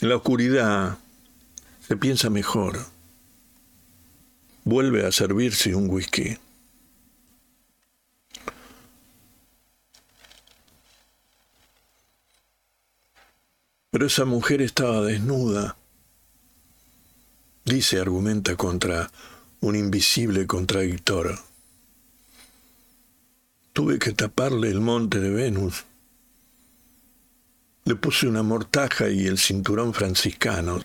En 0.00 0.08
la 0.08 0.16
oscuridad 0.16 0.98
se 1.86 1.96
piensa 1.96 2.30
mejor. 2.30 2.86
Vuelve 4.64 5.06
a 5.06 5.12
servirse 5.12 5.74
un 5.74 5.88
whisky. 5.88 6.36
Pero 13.90 14.06
esa 14.06 14.24
mujer 14.24 14.62
estaba 14.62 15.02
desnuda. 15.02 15.76
Dice, 17.64 17.98
argumenta 17.98 18.56
contra 18.56 19.10
un 19.60 19.76
invisible 19.76 20.46
contradictor. 20.46 21.49
Tuve 23.72 23.98
que 23.98 24.12
taparle 24.12 24.68
el 24.68 24.80
monte 24.80 25.20
de 25.20 25.30
Venus 25.30 25.84
Le 27.84 27.94
puse 27.94 28.26
una 28.26 28.42
mortaja 28.42 29.08
y 29.08 29.26
el 29.26 29.38
cinturón 29.38 29.94
franciscano. 29.94 30.80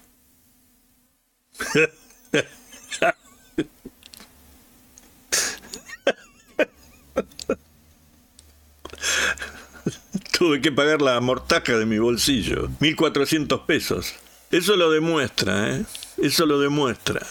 Tuve 10.37 10.61
que 10.61 10.71
pagar 10.71 11.01
la 11.01 11.19
mortaja 11.21 11.77
de 11.77 11.85
mi 11.85 11.97
bolsillo. 11.97 12.69
1.400 12.79 13.65
pesos. 13.65 14.15
Eso 14.51 14.75
lo 14.75 14.91
demuestra, 14.91 15.75
¿eh? 15.75 15.85
Eso 16.17 16.45
lo 16.45 16.59
demuestra. 16.59 17.25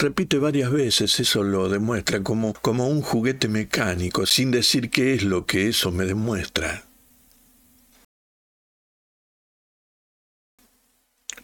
Repite 0.00 0.38
varias 0.38 0.72
veces, 0.72 1.20
eso 1.20 1.42
lo 1.42 1.68
demuestra 1.68 2.22
como, 2.22 2.54
como 2.54 2.88
un 2.88 3.02
juguete 3.02 3.48
mecánico, 3.48 4.24
sin 4.24 4.50
decir 4.50 4.88
qué 4.88 5.12
es 5.12 5.22
lo 5.24 5.44
que 5.44 5.68
eso 5.68 5.92
me 5.92 6.06
demuestra. 6.06 6.86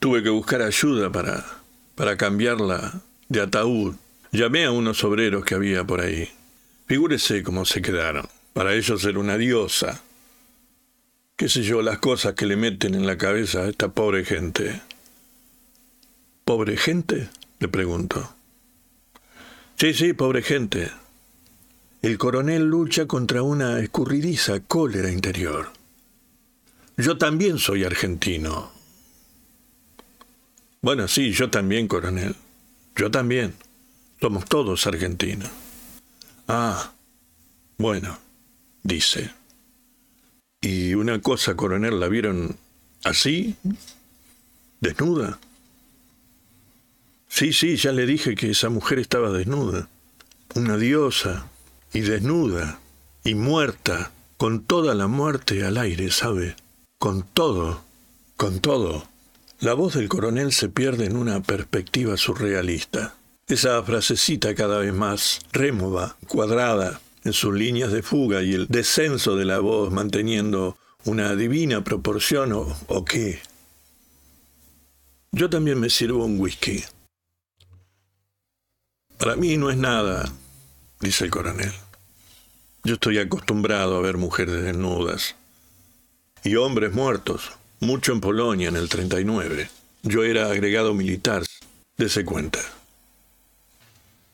Tuve 0.01 0.23
que 0.23 0.31
buscar 0.31 0.63
ayuda 0.63 1.13
para, 1.13 1.45
para 1.97 2.17
cambiarla 2.17 3.03
de 3.29 3.43
ataúd. 3.43 3.97
Llamé 4.33 4.65
a 4.65 4.71
unos 4.71 5.05
obreros 5.05 5.45
que 5.45 5.55
había 5.55 5.85
por 5.85 6.01
ahí. 6.01 6.27
Figúrese 6.87 7.43
cómo 7.43 7.67
se 7.67 7.83
quedaron. 7.83 8.27
Para 8.55 8.73
ellos 8.73 9.05
era 9.05 9.19
una 9.19 9.37
diosa. 9.37 10.03
Qué 11.37 11.51
sé 11.51 11.63
yo, 11.63 11.83
las 11.83 11.99
cosas 11.99 12.33
que 12.33 12.47
le 12.47 12.57
meten 12.57 12.95
en 12.95 13.07
la 13.07 13.19
cabeza 13.19 13.65
a 13.65 13.69
esta 13.69 13.89
pobre 13.89 14.25
gente. 14.25 14.81
¿Pobre 16.47 16.79
gente? 16.79 17.29
le 17.59 17.69
pregunto. 17.69 18.36
Sí, 19.79 19.93
sí, 19.93 20.15
pobre 20.15 20.41
gente. 20.41 20.91
El 22.01 22.17
coronel 22.17 22.65
lucha 22.65 23.07
contra 23.07 23.43
una 23.43 23.79
escurridiza 23.81 24.61
cólera 24.61 25.11
interior. 25.11 25.71
Yo 26.97 27.19
también 27.19 27.59
soy 27.59 27.85
argentino. 27.85 28.71
Bueno, 30.81 31.07
sí, 31.09 31.31
yo 31.33 31.51
también, 31.51 31.89
coronel. 31.89 32.35
Yo 32.97 33.11
también. 33.11 33.55
Somos 34.19 34.47
todos 34.47 34.87
argentinos. 34.87 35.51
Ah, 36.49 36.93
bueno, 37.77 38.19
dice. 38.83 39.31
Y 40.63 40.95
una 40.95 41.21
cosa, 41.21 41.55
coronel, 41.55 42.01
¿la 42.01 42.09
vieron 42.09 42.57
así? 43.05 43.57
¿Desnuda? 44.81 45.39
Sí, 47.29 47.53
sí, 47.53 47.77
ya 47.77 47.93
le 47.93 48.07
dije 48.07 48.35
que 48.35 48.51
esa 48.51 48.69
mujer 48.69 48.99
estaba 48.99 49.31
desnuda. 49.31 49.89
Una 50.55 50.77
diosa, 50.77 51.49
y 51.93 52.01
desnuda, 52.01 52.79
y 53.25 53.35
muerta, 53.35 54.13
con 54.37 54.65
toda 54.65 54.95
la 54.95 55.07
muerte 55.07 55.65
al 55.65 55.79
aire, 55.79 56.11
¿sabe? 56.11 56.57
Con 56.99 57.23
todo, 57.23 57.83
con 58.37 58.61
todo. 58.61 59.09
La 59.61 59.75
voz 59.75 59.95
del 59.95 60.09
coronel 60.09 60.53
se 60.53 60.69
pierde 60.69 61.07
en 61.07 61.17
una 61.17 61.43
perspectiva 61.43 62.17
surrealista. 62.17 63.15
Esa 63.49 63.83
frasecita 63.83 64.55
cada 64.55 64.79
vez 64.79 64.93
más 64.93 65.41
rémova, 65.53 66.17
cuadrada, 66.29 67.01
en 67.25 67.33
sus 67.33 67.55
líneas 67.55 67.93
de 67.93 68.03
fuga 68.03 68.43
y 68.43 68.55
el 68.55 68.67
descenso 68.69 69.37
de 69.37 69.45
la 69.45 69.59
voz 69.59 69.93
manteniendo 69.93 70.77
una 71.05 71.35
divina 71.35 71.83
proporción 71.83 72.53
o, 72.53 72.77
o 72.87 73.05
qué. 73.05 73.41
Yo 75.33 75.51
también 75.51 75.81
me 75.81 75.91
sirvo 75.91 76.25
un 76.25 76.39
whisky. 76.39 76.85
Para 79.27 79.39
mí 79.39 79.57
no 79.57 79.71
es 79.71 79.77
nada, 79.77 80.33
dice 81.01 81.25
el 81.25 81.33
coronel. 81.33 81.73
Yo 82.85 82.95
estoy 82.95 83.19
acostumbrado 83.19 83.97
a 83.97 84.01
ver 84.01 84.19
mujeres 84.19 84.63
desnudas 84.63 85.35
y 86.45 86.55
hombres 86.55 86.93
muertos, 86.93 87.51
mucho 87.81 88.13
en 88.13 88.21
Polonia 88.21 88.69
en 88.69 88.77
el 88.77 88.89
39. 88.89 89.69
Yo 90.05 90.23
era 90.23 90.49
agregado 90.49 90.95
militar, 90.95 91.43
dese 91.97 92.25
cuenta. 92.25 92.61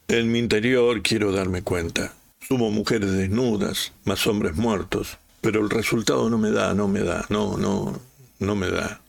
En 0.09 0.31
mi 0.31 0.41
interior 0.41 1.01
quiero 1.01 1.33
darme 1.33 1.63
cuenta. 1.63 2.13
Sumo 2.47 2.71
mujeres 2.71 3.13
desnudas, 3.13 3.93
más 4.05 4.27
hombres 4.27 4.57
muertos, 4.57 5.17
pero 5.41 5.63
el 5.63 5.71
resultado 5.71 6.29
no 6.29 6.37
me 6.37 6.51
da, 6.51 6.75
no 6.75 6.87
me 6.87 7.01
da, 7.01 7.25
no, 7.31 7.57
no, 7.57 7.99
no 8.41 8.55
me 8.55 8.69
da. 8.69 9.01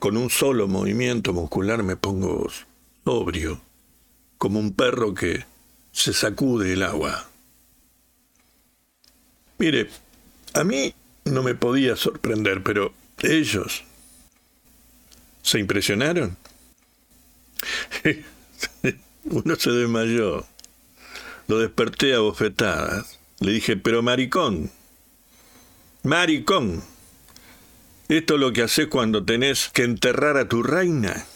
Con 0.00 0.16
un 0.16 0.30
solo 0.30 0.66
movimiento 0.66 1.32
muscular 1.32 1.84
me 1.84 1.94
pongo 1.94 2.48
sobrio, 3.04 3.67
como 4.38 4.58
un 4.58 4.72
perro 4.72 5.14
que 5.14 5.44
se 5.92 6.12
sacude 6.12 6.72
el 6.72 6.82
agua. 6.82 7.28
Mire, 9.58 9.90
a 10.54 10.64
mí 10.64 10.94
no 11.24 11.42
me 11.42 11.54
podía 11.54 11.96
sorprender, 11.96 12.62
pero 12.62 12.92
ellos 13.20 13.84
se 15.42 15.58
impresionaron. 15.58 16.36
Uno 19.24 19.56
se 19.56 19.70
desmayó. 19.70 20.46
Lo 21.48 21.58
desperté 21.58 22.14
a 22.14 22.20
bofetadas. 22.20 23.18
Le 23.40 23.52
dije, 23.52 23.76
pero 23.76 24.02
maricón, 24.02 24.70
maricón, 26.02 26.82
esto 28.08 28.34
es 28.34 28.40
lo 28.40 28.52
que 28.52 28.62
haces 28.62 28.88
cuando 28.88 29.24
tenés 29.24 29.70
que 29.72 29.84
enterrar 29.84 30.36
a 30.36 30.48
tu 30.48 30.62
reina. 30.62 31.26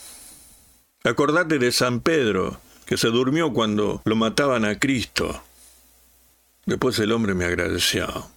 Acordate 1.05 1.59
de 1.59 1.71
San 1.71 2.01
Pedro, 2.01 2.61
que 2.93 2.99
se 2.99 3.09
durmió 3.09 3.55
cuando 3.55 4.03
lo 4.05 4.17
mataban 4.17 4.67
a 4.67 4.79
Cristo. 4.79 5.43
Después 6.67 6.99
el 6.99 7.13
hombre 7.13 7.33
me 7.33 7.47
agradeció. 7.47 8.31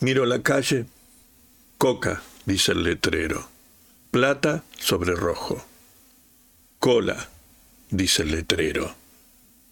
Miro 0.00 0.26
la 0.26 0.42
calle, 0.42 0.84
coca, 1.78 2.22
dice 2.44 2.72
el 2.72 2.82
letrero, 2.82 3.48
plata 4.10 4.64
sobre 4.78 5.14
rojo. 5.14 5.64
Cola, 6.78 7.30
dice 7.88 8.20
el 8.24 8.32
letrero, 8.32 8.94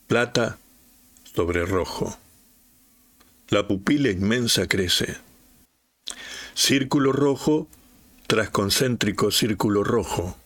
plata 0.07 0.57
sobre 1.35 1.67
rojo. 1.67 2.17
La 3.51 3.69
pupila 3.69 4.09
inmensa 4.09 4.67
crece. 4.67 5.19
Círculo 6.55 7.13
rojo 7.13 7.69
tras 8.27 8.49
concéntrico 8.49 9.31
círculo 9.31 9.85
rojo, 9.85 10.39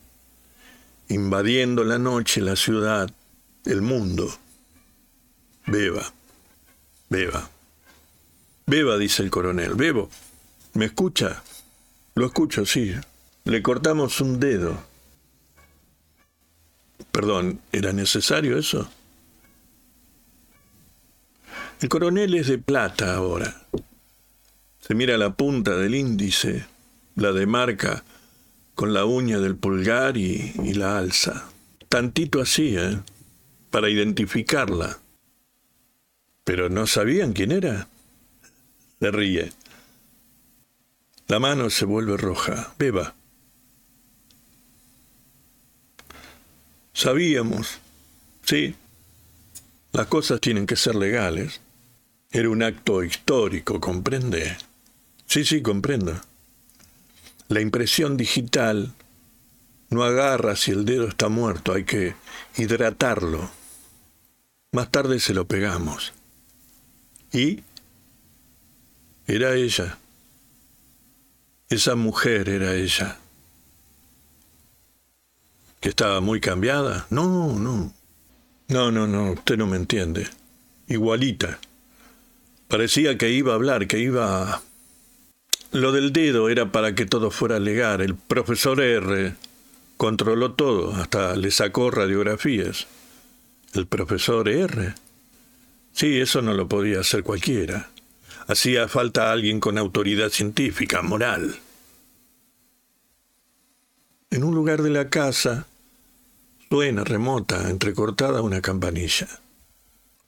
invadiendo 1.11 1.85
la 1.85 1.99
noche, 1.99 2.40
la 2.40 2.57
ciudad, 2.57 3.11
el 3.64 3.83
mundo. 3.83 4.33
Beba, 5.66 6.12
beba. 7.09 7.51
Beba, 8.66 8.96
dice 8.96 9.23
el 9.23 9.31
coronel. 9.31 9.75
Bebo. 9.75 10.09
¿Me 10.75 10.87
escucha? 10.87 11.42
Lo 12.14 12.27
escucho, 12.27 12.64
sí. 12.64 12.94
Le 13.44 13.62
cortamos 13.62 14.20
un 14.20 14.40
dedo. 14.40 14.83
Perdón, 17.12 17.61
¿era 17.73 17.92
necesario 17.92 18.57
eso? 18.57 18.88
El 21.81 21.88
coronel 21.88 22.35
es 22.35 22.46
de 22.46 22.59
plata 22.59 23.14
ahora. 23.14 23.62
Se 24.81 24.94
mira 24.94 25.18
la 25.18 25.35
punta 25.35 25.77
del 25.77 25.94
índice 25.94 26.66
la 27.16 27.33
demarca 27.33 28.03
con 28.81 28.95
la 28.95 29.05
uña 29.05 29.38
del 29.40 29.57
pulgar 29.57 30.16
y, 30.16 30.55
la 30.73 30.97
alza. 30.97 31.51
Tantito 31.90 32.40
así, 32.40 32.79
¿eh? 32.79 32.99
Para 33.69 33.90
identificarla. 33.90 34.99
Pero 36.45 36.71
no 36.71 36.87
sabían 36.87 37.35
quién 37.35 37.53
era. 37.53 37.88
Se 38.99 39.11
ríe. 39.11 39.53
La 41.29 41.38
mano 41.38 41.69
se 41.69 41.85
vuelve 41.85 42.16
roja. 42.16 42.73
Beba. 42.79 43.14
Sabíamos. 46.95 47.81
Sí. 48.45 48.75
Las 49.93 50.07
cosas 50.07 50.40
tienen 50.40 50.64
que 50.64 50.77
ser 50.77 50.95
legales. 50.95 51.61
Era 52.31 52.49
un 52.49 52.62
acto 52.62 53.05
histórico, 53.05 53.79
¿comprende? 53.79 54.57
Sí, 55.27 55.45
sí, 55.45 55.61
comprendo. 55.61 56.19
La 57.51 57.61
impresión 57.61 58.17
digital 58.17 58.95
no 59.89 60.05
agarra 60.05 60.55
si 60.55 60.71
el 60.71 60.85
dedo 60.85 61.09
está 61.09 61.29
muerto, 61.29 61.73
hay 61.73 61.83
que 61.83 62.15
hidratarlo. 62.57 63.51
Más 64.71 64.89
tarde 64.93 65.19
se 65.19 65.35
lo 65.35 65.49
pegamos. 65.49 66.13
¿Y? 67.33 67.65
Era 69.27 69.57
ella. 69.57 69.99
Esa 71.69 71.97
mujer 71.97 72.49
era 72.49 72.75
ella. 72.75 73.19
¿Que 75.81 75.89
estaba 75.89 76.21
muy 76.21 76.41
cambiada? 76.41 77.09
No, 77.11 77.59
no. 77.59 77.93
No, 78.69 78.93
no, 78.93 79.09
no, 79.09 79.33
usted 79.33 79.57
no 79.57 79.67
me 79.67 79.77
entiende. 79.77 80.29
Igualita. 80.87 81.59
Parecía 82.69 83.19
que 83.19 83.31
iba 83.31 83.51
a 83.51 83.57
hablar, 83.57 83.89
que 83.89 83.99
iba 83.99 84.63
lo 85.73 85.93
del 85.93 86.13
dedo 86.13 86.49
era 86.49 86.73
para 86.73 86.95
que 86.95 87.07
todo 87.07 87.31
fuera 87.31 87.59
legal. 87.59 88.01
El 88.01 88.15
profesor 88.15 88.81
R 88.81 89.35
controló 89.97 90.53
todo, 90.53 90.95
hasta 90.95 91.37
le 91.37 91.51
sacó 91.51 91.91
radiografías. 91.91 92.87
¿El 93.75 93.87
profesor 93.87 94.49
R? 94.49 94.95
Sí, 95.93 96.21
eso 96.21 96.43
no 96.43 96.55
lo 96.55 96.69
podía 96.69 97.01
hacer 97.01 97.23
cualquiera. 97.23 97.91
Hacía 98.47 98.89
falta 98.89 99.31
alguien 99.31 99.61
con 99.61 99.79
autoridad 99.79 100.31
científica, 100.31 101.03
moral. 101.03 101.57
En 104.31 104.45
un 104.45 104.55
lugar 104.55 104.83
de 104.83 104.91
la 104.91 105.09
casa 105.09 105.67
suena 106.69 107.05
remota, 107.05 107.69
entrecortada 107.69 108.43
una 108.43 108.61
campanilla. 108.61 109.29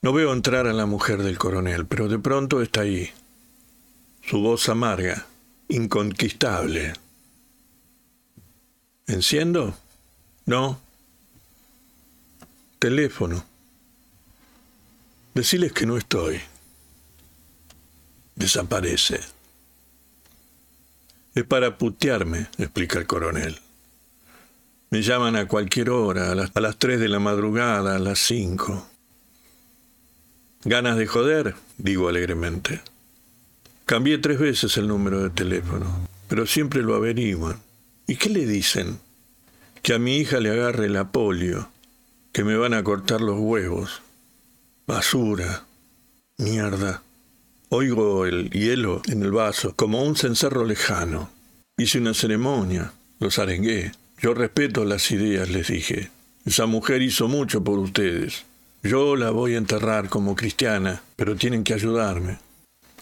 No 0.03 0.13
veo 0.13 0.33
entrar 0.33 0.67
a 0.67 0.73
la 0.73 0.87
mujer 0.87 1.23
del 1.23 1.39
coronel, 1.39 1.87
pero 1.87 2.09
de 2.09 2.19
pronto 2.19 2.63
está 2.63 2.83
ahí. 2.83 3.11
Su 4.25 4.41
voz 4.41 4.69
amarga, 4.69 5.27
inconquistable. 5.69 6.93
¿Enciendo? 9.07 9.75
No. 10.47 10.81
Teléfono. 12.79 13.45
Deciles 15.35 15.73
que 15.73 15.87
no 15.87 15.97
estoy. 15.97 16.41
Desaparece. 18.35 19.21
Es 21.35 21.45
para 21.45 21.79
putearme, 21.79 22.49
explica 22.59 22.99
el 22.99 23.07
coronel. 23.07 23.59
Me 24.91 25.01
llaman 25.03 25.37
a 25.37 25.49
cualquier 25.49 25.89
hora, 25.89 26.33
a 26.33 26.35
las, 26.35 26.51
a 26.55 26.61
las 26.61 26.79
3 26.79 27.01
de 27.01 27.09
la 27.09 27.19
madrugada, 27.19 27.97
a 27.97 27.99
las 27.99 28.19
5. 28.19 28.87
¿Ganas 30.65 30.97
de 30.97 31.07
joder? 31.07 31.55
digo 31.79 32.09
alegremente. 32.09 32.83
Cambié 33.87 34.19
tres 34.19 34.39
veces 34.39 34.77
el 34.77 34.89
número 34.89 35.23
de 35.23 35.31
teléfono, 35.31 36.09
pero 36.29 36.47
siempre 36.47 36.83
lo 36.83 36.95
averiguan. 36.95 37.61
¿Y 38.07 38.17
qué 38.17 38.31
le 38.31 38.47
dicen? 38.47 38.99
Que 39.83 39.95
a 39.95 39.99
mi 39.99 40.17
hija 40.17 40.41
le 40.41 40.51
agarre 40.51 40.89
la 40.89 41.11
polio, 41.11 41.69
que 42.33 42.45
me 42.45 42.57
van 42.57 42.75
a 42.75 42.85
cortar 42.85 43.21
los 43.21 43.39
huevos. 43.39 44.03
Basura. 44.87 45.65
Mierda. 46.39 47.03
Oigo 47.69 48.27
el 48.27 48.51
hielo 48.51 49.03
en 49.07 49.23
el 49.23 49.33
vaso, 49.33 49.75
como 49.75 50.03
un 50.03 50.17
cencerro 50.17 50.65
lejano. 50.65 51.31
Hice 51.77 51.99
una 51.99 52.15
ceremonia, 52.15 52.93
los 53.19 53.39
arengué. 53.39 53.93
Yo 54.21 54.35
respeto 54.35 54.85
las 54.85 55.11
ideas, 55.11 55.49
les 55.49 55.69
dije. 55.69 56.11
Esa 56.45 56.67
mujer 56.67 57.03
hizo 57.03 57.29
mucho 57.29 57.65
por 57.65 57.79
ustedes. 57.79 58.45
Yo 58.83 59.17
la 59.17 59.31
voy 59.31 59.55
a 59.55 59.59
enterrar 59.59 60.09
como 60.09 60.35
cristiana, 60.35 61.03
pero 61.17 61.37
tienen 61.37 61.65
que 61.65 61.75
ayudarme. 61.75 62.39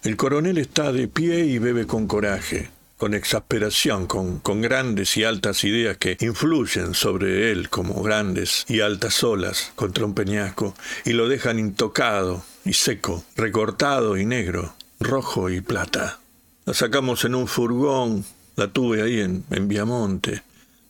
El 0.02 0.16
coronel 0.16 0.58
está 0.58 0.92
de 0.92 1.08
pie 1.08 1.44
y 1.46 1.58
bebe 1.58 1.86
con 1.86 2.06
coraje 2.06 2.70
con 3.00 3.14
exasperación, 3.14 4.06
con, 4.06 4.40
con 4.40 4.60
grandes 4.60 5.16
y 5.16 5.24
altas 5.24 5.64
ideas 5.64 5.96
que 5.96 6.18
influyen 6.20 6.92
sobre 6.92 7.50
él 7.50 7.70
como 7.70 8.02
grandes 8.02 8.66
y 8.68 8.80
altas 8.80 9.24
olas 9.24 9.72
contra 9.74 10.04
un 10.04 10.14
peñasco 10.14 10.74
y 11.06 11.14
lo 11.14 11.26
dejan 11.26 11.58
intocado 11.58 12.44
y 12.66 12.74
seco, 12.74 13.24
recortado 13.36 14.18
y 14.18 14.26
negro, 14.26 14.74
rojo 15.00 15.48
y 15.48 15.62
plata. 15.62 16.20
La 16.66 16.74
sacamos 16.74 17.24
en 17.24 17.34
un 17.34 17.48
furgón, 17.48 18.22
la 18.56 18.68
tuve 18.68 19.00
ahí 19.00 19.20
en, 19.20 19.44
en 19.50 19.66
Viamonte, 19.66 20.42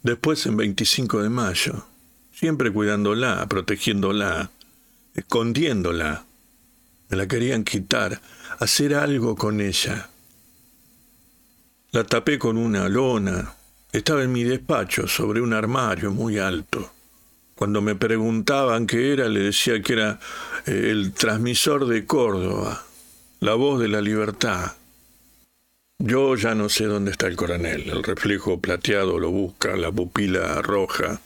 después 0.03 0.45
en 0.47 0.57
25 0.57 1.23
de 1.23 1.29
mayo, 1.29 1.87
siempre 2.35 2.73
cuidándola, 2.73 3.47
protegiéndola, 3.47 4.51
escondiéndola. 5.15 6.25
Me 7.09 7.17
la 7.17 7.29
querían 7.29 7.63
quitar, 7.63 8.21
hacer 8.61 8.95
algo 8.95 9.35
con 9.37 9.61
ella. 9.61 10.09
La 11.93 12.05
tapé 12.05 12.39
con 12.39 12.57
una 12.57 12.89
lona. 12.89 13.55
Estaba 13.91 14.23
en 14.23 14.33
mi 14.33 14.45
despacho, 14.45 15.09
sobre 15.09 15.41
un 15.41 15.53
armario 15.53 16.13
muy 16.13 16.39
alto. 16.39 16.93
Cuando 17.57 17.81
me 17.81 17.95
preguntaban 17.95 18.87
qué 18.87 19.13
era, 19.13 19.29
le 19.29 19.41
decía 19.41 19.83
que 19.83 19.95
era 19.95 20.21
eh, 20.67 20.89
el 20.91 21.13
transmisor 21.13 21.87
de 21.87 22.07
Córdoba, 22.07 22.85
la 23.41 23.55
voz 23.55 23.81
de 23.81 23.89
la 23.89 24.01
libertad. 24.01 24.73
Yo 25.99 26.37
ya 26.37 26.55
no 26.55 26.69
sé 26.69 26.85
dónde 26.85 27.11
está 27.13 27.27
el 27.27 27.37
coronel. 27.37 27.89
El 27.89 28.03
reflejo 28.03 28.61
plateado 28.61 29.19
lo 29.19 29.31
busca, 29.31 29.75
la 29.77 29.91
pupila 29.91 30.63
roja. 30.63 31.21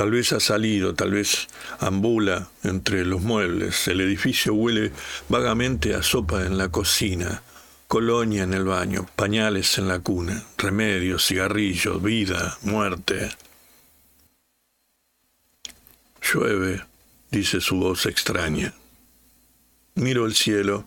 Tal 0.00 0.12
vez 0.12 0.32
ha 0.32 0.40
salido, 0.40 0.94
tal 0.94 1.10
vez 1.10 1.46
ambula 1.78 2.48
entre 2.64 3.04
los 3.04 3.20
muebles. 3.20 3.86
El 3.86 4.00
edificio 4.00 4.54
huele 4.54 4.92
vagamente 5.28 5.94
a 5.94 6.02
sopa 6.02 6.46
en 6.46 6.56
la 6.56 6.70
cocina 6.70 7.42
colonia 7.86 8.44
en 8.44 8.54
el 8.54 8.64
baño, 8.64 9.06
pañales 9.14 9.76
en 9.76 9.88
la 9.88 9.98
cuna, 9.98 10.42
remedios, 10.56 11.26
cigarrillos, 11.26 12.02
vida, 12.02 12.56
muerte. 12.62 13.28
Llueve, 16.22 16.82
dice 17.30 17.60
su 17.60 17.76
voz 17.76 18.06
extraña. 18.06 18.72
Miro 19.96 20.24
el 20.24 20.34
cielo, 20.34 20.86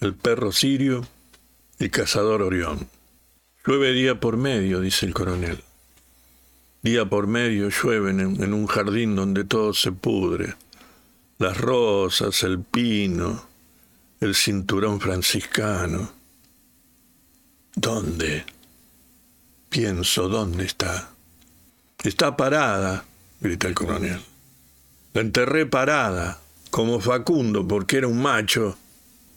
el 0.00 0.16
perro 0.16 0.50
sirio, 0.50 1.06
el 1.78 1.92
cazador 1.92 2.42
Orión. 2.42 2.90
Llueve 3.64 3.92
día 3.92 4.18
por 4.18 4.36
medio, 4.36 4.80
dice 4.80 5.06
el 5.06 5.14
coronel. 5.14 5.62
Día 6.88 7.04
por 7.04 7.26
medio 7.26 7.68
llueven 7.68 8.18
en, 8.18 8.42
en 8.42 8.54
un 8.54 8.66
jardín 8.66 9.14
donde 9.14 9.44
todo 9.44 9.74
se 9.74 9.92
pudre. 9.92 10.54
Las 11.36 11.58
rosas, 11.58 12.42
el 12.44 12.60
pino, 12.60 13.44
el 14.20 14.34
cinturón 14.34 14.98
franciscano. 14.98 16.10
¿Dónde? 17.76 18.46
Pienso, 19.68 20.30
¿dónde 20.30 20.64
está? 20.64 21.10
Está 22.02 22.38
parada, 22.38 23.04
grita 23.38 23.68
el 23.68 23.74
coronel. 23.74 24.20
La 25.12 25.20
enterré 25.20 25.66
parada, 25.66 26.40
como 26.70 27.00
Facundo, 27.00 27.68
porque 27.68 27.98
era 27.98 28.08
un 28.08 28.22
macho. 28.22 28.78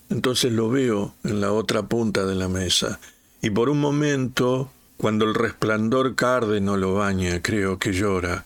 Entonces 0.10 0.54
lo 0.54 0.70
veo 0.70 1.16
en 1.26 1.42
la 1.42 1.52
otra 1.52 1.84
punta 1.84 2.26
de 2.26 2.36
la 2.36 2.48
mesa, 2.48 3.02
y 3.42 3.50
por 3.50 3.68
un 3.68 3.82
momento, 3.82 4.72
cuando 5.02 5.26
el 5.26 5.34
resplandor 5.34 6.16
cárdeno 6.16 6.78
lo 6.78 6.94
baña, 6.94 7.42
creo 7.42 7.80
que 7.80 7.92
llora, 7.92 8.46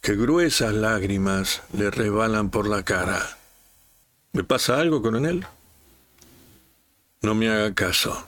que 0.00 0.16
gruesas 0.16 0.74
lágrimas 0.74 1.62
le 1.72 1.88
resbalan 1.92 2.50
por 2.50 2.66
la 2.68 2.82
cara. 2.82 3.38
¿Me 4.32 4.42
pasa 4.42 4.80
algo, 4.80 5.00
coronel? 5.00 5.46
No 7.22 7.36
me 7.36 7.48
haga 7.48 7.72
caso. 7.76 8.26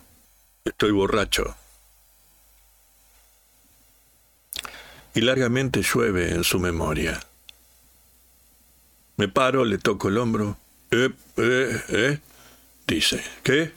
Estoy 0.65 0.93
borracho. 0.93 1.57
Y 5.17 5.23
largamente 5.23 5.83
llueve 5.83 6.31
en 6.31 6.45
su 6.45 6.61
memoria. 6.61 7.19
Me 9.17 9.27
paro, 9.27 9.65
le 9.65 9.79
toco 9.79 10.07
el 10.07 10.19
hombro. 10.19 10.57
Eh, 10.93 11.11
eh, 11.37 11.83
eh, 11.89 12.19
dice. 12.87 13.21
¿Qué? 13.43 13.73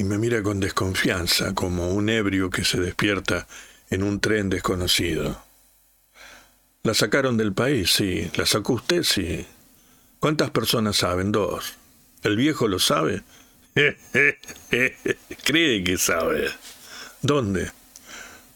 Y 0.00 0.02
me 0.02 0.16
mira 0.16 0.42
con 0.42 0.60
desconfianza, 0.60 1.54
como 1.54 1.90
un 1.90 2.08
ebrio 2.08 2.48
que 2.48 2.64
se 2.64 2.80
despierta 2.80 3.46
en 3.90 4.02
un 4.02 4.18
tren 4.18 4.48
desconocido. 4.48 5.44
La 6.82 6.94
sacaron 6.94 7.36
del 7.36 7.52
país, 7.52 7.90
sí. 7.90 8.30
¿La 8.34 8.46
sacó 8.46 8.72
usted? 8.72 9.02
Sí. 9.02 9.44
¿Cuántas 10.18 10.48
personas 10.52 10.96
saben? 10.96 11.32
Dos. 11.32 11.74
¿El 12.22 12.36
viejo 12.36 12.66
lo 12.66 12.78
sabe? 12.78 13.24
Cree 15.44 15.84
que 15.84 15.98
sabe. 15.98 16.48
¿Dónde? 17.20 17.70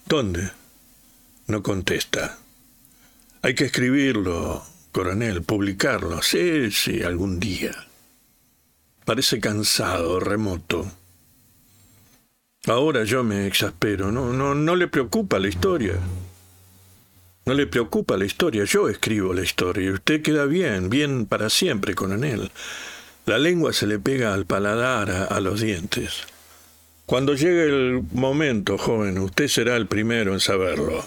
¿Dónde? 0.06 0.50
No 1.46 1.62
contesta. 1.62 2.38
Hay 3.42 3.54
que 3.54 3.66
escribirlo, 3.66 4.64
coronel, 4.92 5.42
publicarlo. 5.42 6.22
Sí, 6.22 6.70
sí, 6.70 7.02
algún 7.02 7.38
día. 7.38 7.86
Parece 9.04 9.40
cansado, 9.40 10.20
remoto. 10.20 10.90
Ahora 12.66 13.04
yo 13.04 13.22
me 13.24 13.46
exaspero. 13.46 14.10
No, 14.10 14.32
no, 14.32 14.54
no 14.54 14.76
le 14.76 14.88
preocupa 14.88 15.38
la 15.38 15.48
historia. 15.48 15.94
No 17.46 17.52
le 17.52 17.66
preocupa 17.66 18.16
la 18.16 18.24
historia, 18.24 18.64
yo 18.64 18.88
escribo 18.88 19.34
la 19.34 19.42
historia 19.42 19.84
y 19.84 19.90
usted 19.90 20.22
queda 20.22 20.46
bien, 20.46 20.88
bien 20.88 21.26
para 21.26 21.50
siempre, 21.50 21.94
coronel. 21.94 22.50
La 23.26 23.38
lengua 23.38 23.74
se 23.74 23.86
le 23.86 23.98
pega 23.98 24.32
al 24.32 24.46
paladar, 24.46 25.28
a, 25.30 25.40
los 25.40 25.60
dientes. 25.60 26.22
Cuando 27.04 27.34
llegue 27.34 27.64
el 27.64 28.02
momento, 28.12 28.78
joven, 28.78 29.18
usted 29.18 29.48
será 29.48 29.76
el 29.76 29.86
primero 29.86 30.32
en 30.32 30.40
saberlo. 30.40 31.04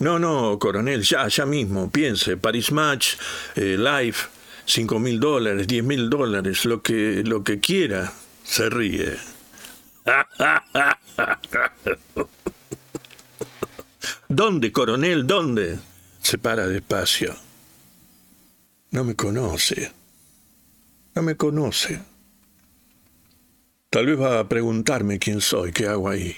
No, 0.00 0.18
no, 0.18 0.58
coronel, 0.58 1.02
ya, 1.02 1.28
ya 1.28 1.46
mismo, 1.46 1.92
piense, 1.92 2.36
Paris 2.36 2.72
Match, 2.72 3.14
eh, 3.54 3.76
Life, 3.78 4.26
cinco 4.64 4.98
mil 4.98 5.20
dólares, 5.20 5.68
diez 5.68 5.84
mil 5.84 6.10
dólares, 6.10 6.64
lo 6.64 6.82
que, 6.82 7.22
lo 7.24 7.44
que 7.44 7.60
quiera, 7.60 8.12
se 8.42 8.68
ríe. 8.68 9.16
¿Dónde, 14.28 14.72
coronel? 14.72 15.26
¿Dónde? 15.26 15.78
Se 16.22 16.38
para 16.38 16.66
despacio. 16.66 17.34
No 18.90 19.04
me 19.04 19.14
conoce. 19.14 19.92
No 21.14 21.22
me 21.22 21.36
conoce. 21.36 22.00
Tal 23.90 24.06
vez 24.06 24.20
va 24.20 24.38
a 24.38 24.48
preguntarme 24.48 25.18
quién 25.18 25.40
soy, 25.40 25.72
qué 25.72 25.86
hago 25.88 26.08
ahí. 26.08 26.36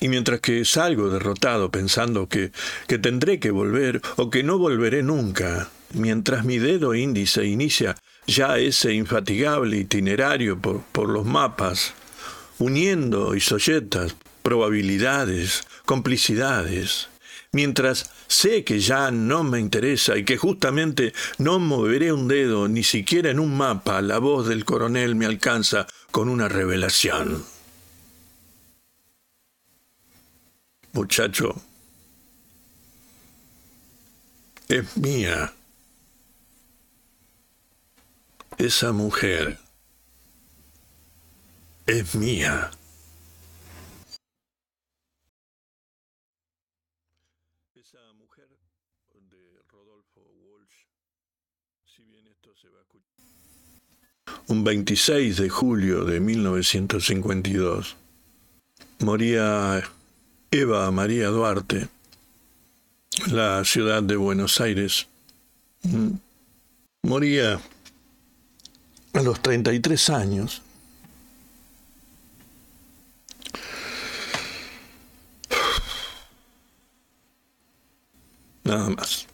Y 0.00 0.08
mientras 0.08 0.40
que 0.40 0.64
salgo 0.64 1.08
derrotado 1.08 1.70
pensando 1.70 2.28
que, 2.28 2.50
que 2.88 2.98
tendré 2.98 3.38
que 3.38 3.50
volver 3.50 4.02
o 4.16 4.30
que 4.30 4.42
no 4.42 4.58
volveré 4.58 5.02
nunca, 5.02 5.70
mientras 5.94 6.44
mi 6.44 6.58
dedo 6.58 6.94
índice 6.94 7.46
inicia 7.46 7.96
ya 8.26 8.58
ese 8.58 8.92
infatigable 8.92 9.76
itinerario 9.76 10.58
por, 10.58 10.82
por 10.82 11.08
los 11.08 11.24
mapas, 11.24 11.94
uniendo 12.58 13.34
isolletas, 13.34 14.16
probabilidades, 14.42 15.66
complicidades, 15.84 17.08
mientras 17.52 18.10
sé 18.26 18.64
que 18.64 18.80
ya 18.80 19.10
no 19.10 19.44
me 19.44 19.60
interesa 19.60 20.16
y 20.16 20.24
que 20.24 20.36
justamente 20.36 21.14
no 21.38 21.58
moveré 21.58 22.12
un 22.12 22.28
dedo, 22.28 22.68
ni 22.68 22.82
siquiera 22.82 23.30
en 23.30 23.38
un 23.38 23.56
mapa, 23.56 24.02
la 24.02 24.18
voz 24.18 24.46
del 24.48 24.64
coronel 24.64 25.14
me 25.14 25.26
alcanza 25.26 25.86
con 26.10 26.28
una 26.28 26.48
revelación. 26.48 27.44
Muchacho, 30.92 31.60
es 34.68 34.96
mía. 34.96 35.52
Esa 38.58 38.92
mujer 38.92 39.58
es 41.86 42.14
mía. 42.14 42.70
Esa 47.74 47.98
mujer 48.16 48.48
de 49.28 49.60
Rodolfo 49.68 50.20
Walsh, 50.44 50.86
si 51.84 52.04
bien 52.04 52.28
esto 52.28 52.54
se 52.54 52.68
va 52.68 52.78
a 52.78 52.82
escuchar. 52.82 53.24
Un 54.46 54.62
26 54.62 55.36
de 55.36 55.48
julio 55.48 56.04
de 56.04 56.20
1952 56.20 57.96
moría 59.00 59.82
Eva 60.52 60.90
María 60.92 61.26
Duarte, 61.28 61.88
la 63.26 63.64
ciudad 63.64 64.04
de 64.04 64.14
Buenos 64.14 64.60
Aires. 64.60 65.08
Mm. 65.82 66.12
Moría 67.02 67.60
a 69.14 69.22
los 69.22 69.40
33 69.40 70.10
años. 70.10 70.62
Nada 78.64 78.90
más. 78.90 79.26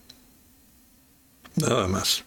Nada 1.56 1.88
más. 1.88 2.24